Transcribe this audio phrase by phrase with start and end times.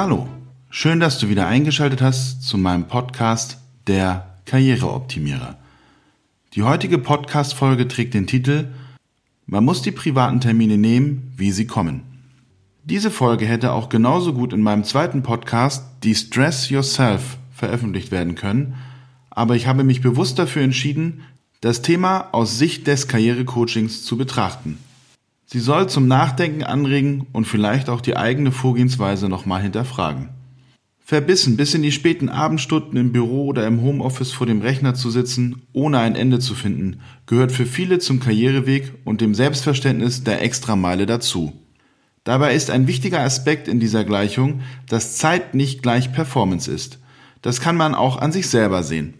[0.00, 0.28] Hallo,
[0.70, 3.58] schön, dass du wieder eingeschaltet hast zu meinem Podcast
[3.88, 5.56] Der Karriereoptimierer.
[6.54, 8.68] Die heutige Podcast-Folge trägt den Titel
[9.46, 12.02] Man muss die privaten Termine nehmen, wie sie kommen.
[12.84, 18.74] Diese Folge hätte auch genauso gut in meinem zweiten Podcast De-Stress Yourself veröffentlicht werden können,
[19.30, 21.22] aber ich habe mich bewusst dafür entschieden,
[21.60, 24.78] das Thema aus Sicht des Karrierecoachings zu betrachten.
[25.50, 30.28] Sie soll zum Nachdenken anregen und vielleicht auch die eigene Vorgehensweise nochmal hinterfragen.
[31.00, 35.10] Verbissen bis in die späten Abendstunden im Büro oder im Homeoffice vor dem Rechner zu
[35.10, 40.42] sitzen, ohne ein Ende zu finden, gehört für viele zum Karriereweg und dem Selbstverständnis der
[40.42, 41.54] Extrameile dazu.
[42.24, 46.98] Dabei ist ein wichtiger Aspekt in dieser Gleichung, dass Zeit nicht gleich Performance ist.
[47.40, 49.14] Das kann man auch an sich selber sehen,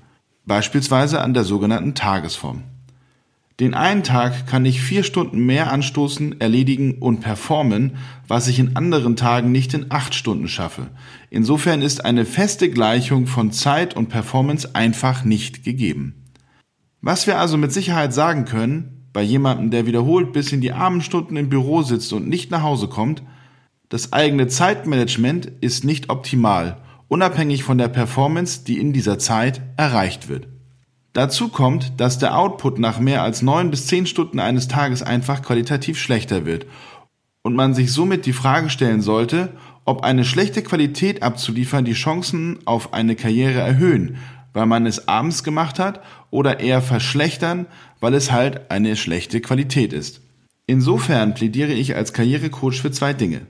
[0.44, 2.64] beispielsweise an der sogenannten Tagesform.
[3.60, 7.96] Den einen Tag kann ich vier Stunden mehr anstoßen, erledigen und performen,
[8.28, 10.90] was ich in anderen Tagen nicht in acht Stunden schaffe.
[11.28, 16.26] Insofern ist eine feste Gleichung von Zeit und Performance einfach nicht gegeben.
[17.00, 21.36] Was wir also mit Sicherheit sagen können, bei jemandem, der wiederholt bis in die Abendstunden
[21.36, 23.24] im Büro sitzt und nicht nach Hause kommt,
[23.88, 30.28] das eigene Zeitmanagement ist nicht optimal, unabhängig von der Performance, die in dieser Zeit erreicht
[30.28, 30.46] wird.
[31.12, 35.42] Dazu kommt, dass der Output nach mehr als neun bis zehn Stunden eines Tages einfach
[35.42, 36.66] qualitativ schlechter wird
[37.42, 39.50] und man sich somit die Frage stellen sollte,
[39.84, 44.18] ob eine schlechte Qualität abzuliefern die Chancen auf eine Karriere erhöhen,
[44.52, 47.66] weil man es abends gemacht hat, oder eher verschlechtern,
[48.00, 50.20] weil es halt eine schlechte Qualität ist.
[50.66, 53.46] Insofern plädiere ich als Karrierecoach für zwei Dinge.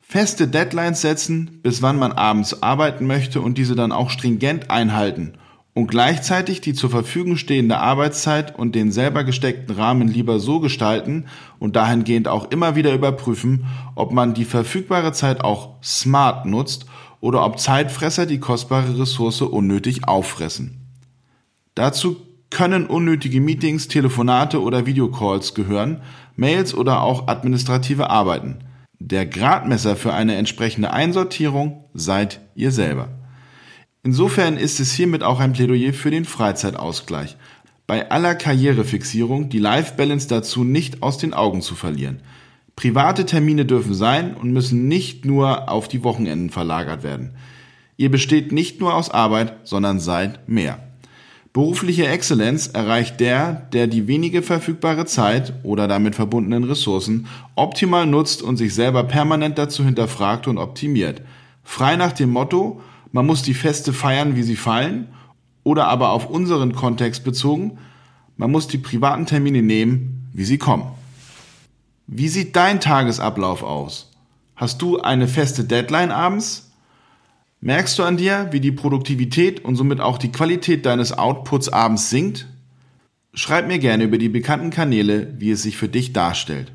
[0.00, 5.34] Feste Deadlines setzen, bis wann man abends arbeiten möchte und diese dann auch stringent einhalten–
[5.76, 11.26] und gleichzeitig die zur Verfügung stehende Arbeitszeit und den selber gesteckten Rahmen lieber so gestalten
[11.58, 16.86] und dahingehend auch immer wieder überprüfen, ob man die verfügbare Zeit auch smart nutzt
[17.20, 20.80] oder ob Zeitfresser die kostbare Ressource unnötig auffressen.
[21.74, 22.16] Dazu
[22.48, 26.00] können unnötige Meetings, Telefonate oder Videocalls gehören,
[26.36, 28.60] Mails oder auch administrative Arbeiten.
[28.98, 33.10] Der Gradmesser für eine entsprechende Einsortierung seid ihr selber.
[34.06, 37.36] Insofern ist es hiermit auch ein Plädoyer für den Freizeitausgleich.
[37.88, 42.20] Bei aller Karrierefixierung die Life-Balance dazu nicht aus den Augen zu verlieren.
[42.76, 47.32] Private Termine dürfen sein und müssen nicht nur auf die Wochenenden verlagert werden.
[47.96, 50.78] Ihr besteht nicht nur aus Arbeit, sondern seid mehr.
[51.52, 58.40] Berufliche Exzellenz erreicht der, der die wenige verfügbare Zeit oder damit verbundenen Ressourcen optimal nutzt
[58.40, 61.22] und sich selber permanent dazu hinterfragt und optimiert.
[61.64, 62.80] Frei nach dem Motto,
[63.12, 65.08] man muss die Feste feiern, wie sie fallen,
[65.64, 67.78] oder aber auf unseren Kontext bezogen,
[68.36, 70.86] man muss die privaten Termine nehmen, wie sie kommen.
[72.06, 74.12] Wie sieht dein Tagesablauf aus?
[74.54, 76.70] Hast du eine feste Deadline abends?
[77.60, 82.10] Merkst du an dir, wie die Produktivität und somit auch die Qualität deines Outputs abends
[82.10, 82.46] sinkt?
[83.34, 86.72] Schreib mir gerne über die bekannten Kanäle, wie es sich für dich darstellt.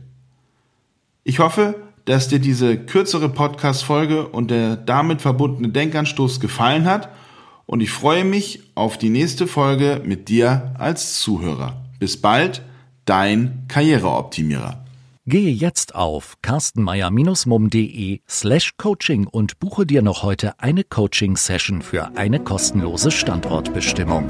[1.24, 1.76] Ich hoffe,
[2.06, 7.10] dass dir diese kürzere Podcast-Folge und der damit verbundene Denkanstoß gefallen hat
[7.72, 11.82] und ich freue mich auf die nächste Folge mit dir als Zuhörer.
[12.00, 12.64] Bis bald,
[13.06, 14.84] dein Karriereoptimierer.
[15.26, 22.42] Gehe jetzt auf carstenmeier-mum.de slash coaching und buche dir noch heute eine Coaching-Session für eine
[22.42, 24.28] kostenlose Standortbestimmung.